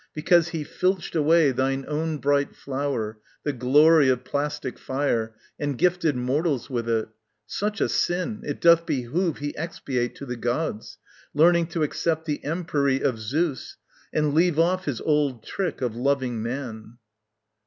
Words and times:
Because 0.15 0.47
he 0.47 0.63
filched 0.63 1.13
away 1.15 1.51
Thine 1.51 1.85
own 1.87 2.17
bright 2.17 2.55
flower, 2.55 3.19
the 3.43 3.53
glory 3.53 4.09
of 4.09 4.23
plastic 4.23 4.79
fire, 4.79 5.35
And 5.59 5.77
gifted 5.77 6.15
mortals 6.15 6.71
with 6.71 6.89
it, 6.89 7.09
such 7.45 7.79
a 7.79 7.87
sin 7.87 8.41
It 8.43 8.59
doth 8.61 8.87
behove 8.87 9.37
he 9.37 9.55
expiate 9.55 10.15
to 10.15 10.25
the 10.25 10.35
gods, 10.37 10.97
Learning 11.35 11.67
to 11.67 11.83
accept 11.83 12.25
the 12.25 12.41
empery 12.43 12.99
of 13.03 13.19
Zeus 13.19 13.77
And 14.11 14.33
leave 14.33 14.57
off 14.57 14.85
his 14.85 15.01
old 15.01 15.43
trick 15.43 15.83
of 15.83 15.95
loving 15.95 16.41
man. 16.41 16.97